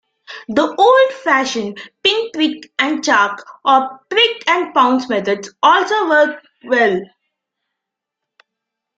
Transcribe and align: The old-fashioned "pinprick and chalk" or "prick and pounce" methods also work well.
The 0.49 0.63
old-fashioned 0.77 1.79
"pinprick 2.03 2.71
and 2.79 3.03
chalk" 3.03 3.45
or 3.63 3.99
"prick 4.09 4.43
and 4.49 4.73
pounce" 4.73 5.07
methods 5.07 5.53
also 5.61 6.09
work 6.09 6.41
well. 6.63 7.01